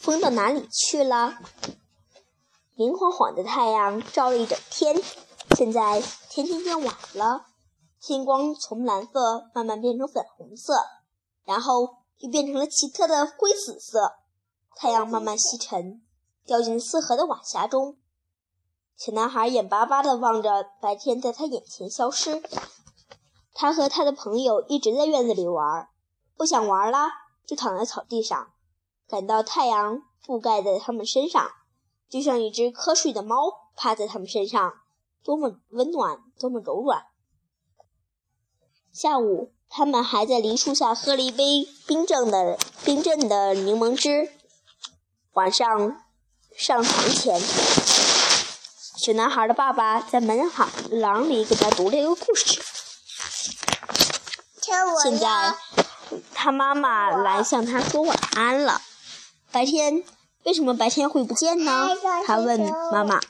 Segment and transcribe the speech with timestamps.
[0.00, 1.34] 风到哪里去了？
[2.74, 4.98] 明晃晃的太阳照了一整天，
[5.54, 7.44] 现在天渐渐晚了，
[8.00, 10.72] 天光从蓝色慢慢变成粉红色，
[11.44, 14.14] 然后又变成了奇特的灰紫色。
[14.74, 16.00] 太阳慢慢西沉，
[16.46, 17.98] 掉进四合的晚霞中。
[18.96, 22.42] 小男孩眼巴巴地望着白天在他眼前消失。
[23.52, 25.90] 他和他的朋友一直在院子里玩，
[26.38, 27.08] 不想玩了，
[27.46, 28.50] 就躺在草地上，
[29.10, 31.50] 感到太阳覆盖在他们身上，
[32.08, 33.36] 就像一只瞌睡的猫
[33.74, 34.74] 趴在他们身上，
[35.24, 37.06] 多么温暖，多么柔软。
[38.92, 44.30] 下午，他们还在梨树下喝了一杯冰镇的冰镇的柠檬汁。
[45.32, 46.00] 晚上
[46.56, 47.40] 上床前，
[48.96, 50.48] 小男孩的爸爸在门
[50.90, 52.62] 廊里给他读了一个故事。
[55.02, 55.56] 现在，
[56.32, 58.80] 他妈妈来向他说晚安了。
[59.52, 60.02] 白天
[60.44, 61.88] 为什么白天会不见呢？
[62.26, 62.60] 他问
[62.92, 63.20] 妈妈。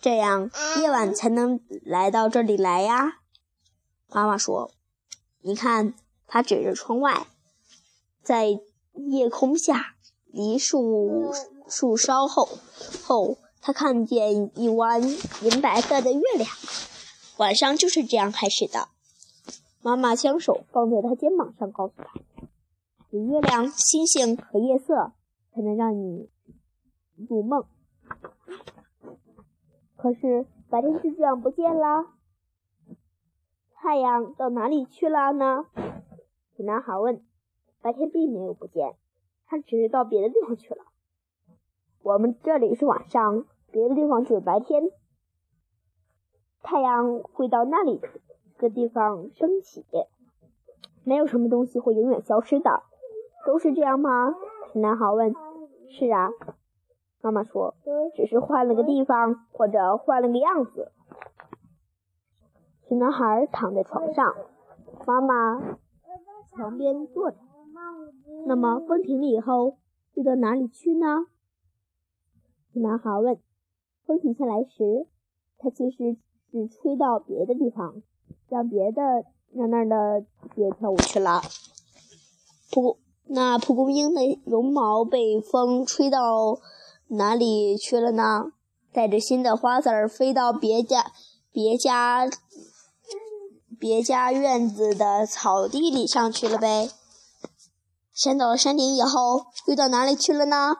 [0.00, 3.20] 这样夜晚才能来到这里来呀。
[4.08, 4.70] 妈妈说
[5.42, 5.94] ：“你看，
[6.26, 7.26] 他指着窗外，
[8.22, 8.60] 在
[9.08, 11.32] 夜空下，梨树
[11.68, 12.48] 树梢后
[13.02, 15.02] 后，他看见一弯
[15.42, 16.48] 银白色的月亮。
[17.38, 18.88] 晚上就是这样开始的。”
[19.82, 22.06] 妈妈将手放在他肩膀上，告诉他
[23.10, 25.12] ：“有月亮、星星和夜色，
[25.54, 26.28] 才能让你
[27.28, 27.64] 入梦。
[29.96, 32.06] 可是白天就这样不见了，
[33.72, 35.66] 太阳到哪里去了呢？”
[36.58, 37.24] 小男孩问。
[37.80, 38.96] 白天并没有不见，
[39.46, 40.84] 他只是到别的地方去了。
[42.02, 44.90] 我们这里是晚上，别的地方就是白天。
[46.62, 48.00] 太阳会到那里。
[48.56, 49.84] 个地方升起，
[51.02, 52.84] 没有什么东西会永远消失的，
[53.44, 54.34] 都是这样吗？
[54.74, 55.34] 男孩问。
[55.90, 56.30] 是啊，
[57.20, 57.74] 妈妈说，
[58.16, 60.92] 只是换了个地方或者换了个样子。
[62.88, 64.34] 小男孩躺在床上，
[65.06, 65.78] 妈妈
[66.50, 67.36] 床边坐着。
[68.46, 69.78] 那么风停了以后，
[70.14, 71.26] 又到哪里去呢？
[72.72, 73.38] 男孩问。
[74.06, 75.06] 风停下来时，
[75.56, 76.16] 它其实
[76.50, 78.02] 是吹到别的地方。
[78.48, 81.40] 让别的让那儿的蝶跳舞去了。
[82.72, 86.58] 蒲那蒲公英的绒毛被风吹到
[87.08, 88.52] 哪里去了呢？
[88.92, 91.10] 带着新的花籽儿飞到别家
[91.50, 92.28] 别家
[93.78, 96.90] 别家院子的草地里上去了呗。
[98.12, 100.76] 山到了山顶以后，又到哪里去了呢？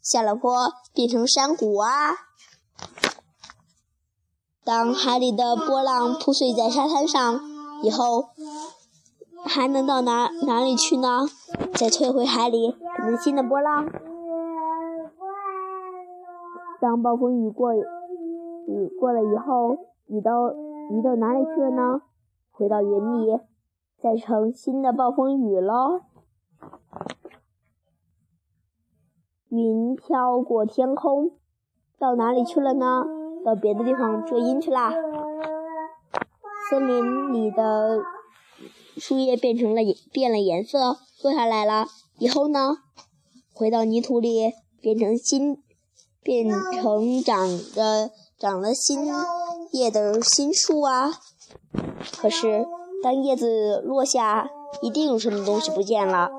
[0.00, 2.14] 下了坡变成山谷啊。
[4.64, 7.40] 当海里的波浪铺碎在沙滩上
[7.82, 8.30] 以后，
[9.44, 11.28] 还能到哪哪里去呢？
[11.74, 13.86] 再退回海里，变成新的波浪。
[16.80, 20.52] 当暴风雨过雨过了以后，雨到
[20.90, 22.02] 雨到哪里去了呢？
[22.50, 23.40] 回到云里，
[24.00, 26.00] 再成新的暴风雨喽。
[29.48, 31.30] 云飘过天空，
[31.98, 33.04] 到哪里去了呢？
[33.44, 34.92] 到别的地方遮阴去啦。
[36.68, 38.02] 森林里的
[38.96, 41.86] 树叶变成了变了颜色，落下来了。
[42.18, 42.78] 以后呢？
[43.52, 45.62] 回到泥土里，变成新，
[46.22, 49.06] 变成长着长了新
[49.72, 51.10] 叶的新树啊。
[52.16, 52.66] 可是，
[53.02, 54.48] 当叶子落下，
[54.80, 56.30] 一定有什么东西不见了。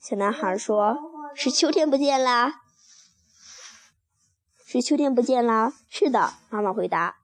[0.00, 0.96] 小男孩说
[1.36, 2.62] ：“是秋天不见啦。”
[4.66, 5.72] 是秋天不见了。
[5.88, 7.16] 是的，妈妈回答。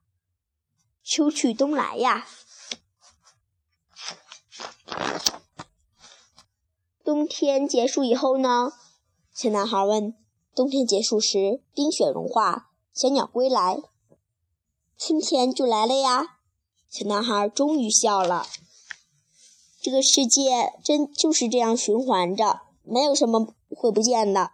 [1.03, 2.27] 秋去冬来呀。
[7.05, 8.73] 冬天结束以后呢？
[9.33, 10.15] 小男孩问。
[10.53, 13.81] 冬天结束时，冰雪融化，小鸟归来，
[14.99, 16.39] 春天就来了呀。
[16.89, 18.47] 小男孩终于笑了。
[19.81, 24.51] 这个世界真就是这样循环着，没有什么会不见的。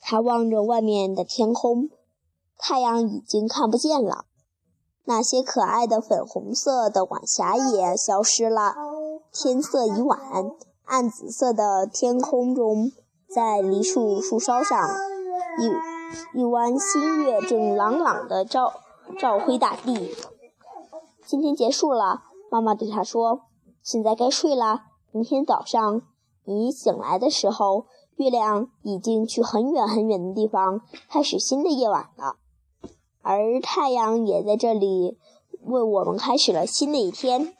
[0.00, 1.88] 他望着外面的天空，
[2.58, 4.26] 太阳已经看不见了，
[5.04, 8.74] 那些可爱的粉红色的晚霞也消失了。
[9.32, 10.18] 天色已晚，
[10.84, 12.90] 暗紫色的天空中，
[13.28, 14.78] 在梨树树梢上，
[15.58, 18.72] 一一弯新月正朗朗地照
[19.18, 20.14] 照辉大地。
[21.26, 23.42] 今天结束了，妈妈对他说
[23.82, 24.82] ：“现在该睡了。
[25.10, 26.02] 明天早上
[26.44, 27.86] 你醒来的时候。”
[28.16, 32.36] 月亮已经去很远很远的地方，开始新的夜晚了，
[33.24, 35.18] 而太阳也在这里
[35.62, 37.54] 为我们开始了新的一天。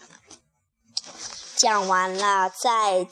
[1.56, 3.02] 讲完了，再。